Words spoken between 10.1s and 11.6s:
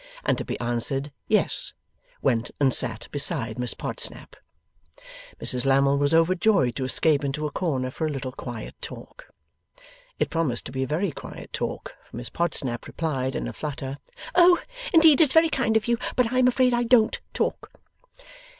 It promised to be a very quiet